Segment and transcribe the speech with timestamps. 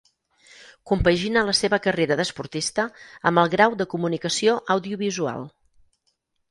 [0.91, 2.87] Compagina la seva carrera d'esportista
[3.31, 5.49] amb el grau de Comunicació Audiovisual.